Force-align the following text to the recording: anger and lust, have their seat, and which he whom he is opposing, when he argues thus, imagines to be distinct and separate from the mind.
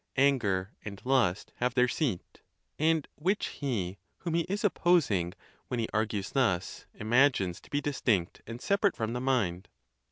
anger 0.17 0.71
and 0.83 0.99
lust, 1.05 1.53
have 1.57 1.75
their 1.75 1.87
seat, 1.87 2.41
and 2.79 3.07
which 3.17 3.49
he 3.59 3.99
whom 4.17 4.33
he 4.33 4.41
is 4.49 4.63
opposing, 4.63 5.31
when 5.67 5.79
he 5.79 5.87
argues 5.93 6.31
thus, 6.31 6.87
imagines 6.95 7.61
to 7.61 7.69
be 7.69 7.81
distinct 7.81 8.41
and 8.47 8.61
separate 8.61 8.95
from 8.95 9.13
the 9.13 9.21
mind. 9.21 9.67